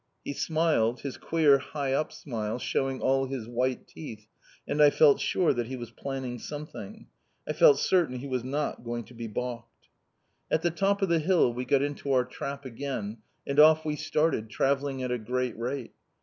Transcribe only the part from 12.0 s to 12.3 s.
our